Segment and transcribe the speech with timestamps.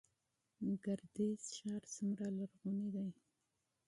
[0.83, 3.07] ګردیز ښار څومره لرغونی دی؟